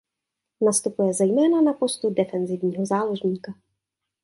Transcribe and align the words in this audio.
Nastupuje 0.61 1.13
zejména 1.13 1.61
na 1.61 1.73
postu 1.73 2.09
defenzivního 2.13 2.85
záložníka. 2.85 3.53